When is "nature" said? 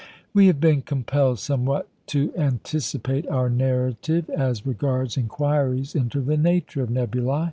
6.37-6.81